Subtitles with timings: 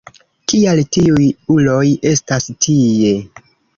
[0.53, 1.27] Kial tiuj
[1.57, 3.13] uloj estas tie?